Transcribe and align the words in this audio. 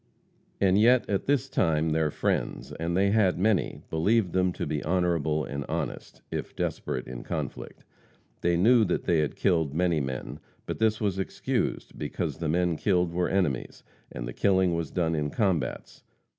And 0.59 0.79
yet 0.79 1.07
at 1.07 1.27
this 1.27 1.47
time 1.47 1.91
their 1.91 2.09
friends 2.09 2.71
and 2.71 2.97
they 2.97 3.11
had 3.11 3.37
many 3.37 3.83
believed 3.91 4.33
them 4.33 4.51
to 4.53 4.65
be 4.65 4.81
honorable 4.81 5.45
and 5.45 5.63
honest, 5.69 6.23
if 6.31 6.55
desperate 6.55 7.05
in 7.07 7.21
conflict. 7.21 7.83
They 8.41 8.57
knew 8.57 8.83
that 8.85 9.03
they 9.03 9.19
had 9.19 9.35
killed 9.35 9.75
many 9.75 9.99
men, 9.99 10.39
but 10.65 10.79
this 10.79 10.99
was 10.99 11.19
excused, 11.19 11.99
because 11.99 12.39
the 12.39 12.49
men 12.49 12.77
killed 12.77 13.13
were 13.13 13.29
enemies, 13.29 13.83
and 14.11 14.27
the 14.27 14.33
killing 14.33 14.73
was 14.73 14.89
done 14.89 15.13
in 15.13 15.29
combats. 15.29 16.01